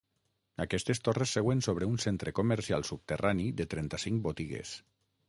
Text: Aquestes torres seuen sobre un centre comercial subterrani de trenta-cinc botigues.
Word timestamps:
Aquestes 0.63 1.01
torres 1.07 1.33
seuen 1.35 1.61
sobre 1.67 1.89
un 1.91 2.01
centre 2.05 2.33
comercial 2.39 2.87
subterrani 2.89 3.47
de 3.61 3.69
trenta-cinc 3.75 4.25
botigues. 4.31 4.73